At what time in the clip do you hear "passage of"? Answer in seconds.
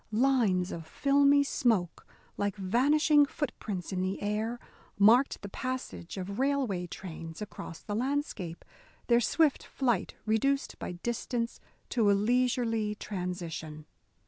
5.49-6.39